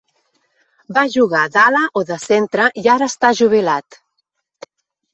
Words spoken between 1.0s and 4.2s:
jugar d'ala o de centre i ara està jubilat.